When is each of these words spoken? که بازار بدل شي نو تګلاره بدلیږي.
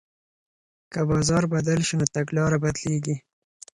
که 0.91 0.99
بازار 1.09 1.43
بدل 1.53 1.79
شي 1.87 1.93
نو 1.99 2.05
تګلاره 2.15 2.57
بدلیږي. 2.63 3.15